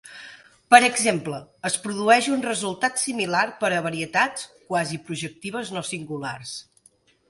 Per 0.73 0.79
exemple, 0.87 1.41
es 1.69 1.75
produeix 1.83 2.31
un 2.37 2.43
resultat 2.47 2.99
similar 3.05 3.45
per 3.63 3.73
a 3.77 3.85
varietats 3.91 4.51
quasiprojectives 4.73 5.75
no 5.79 5.89
singulars. 5.97 6.61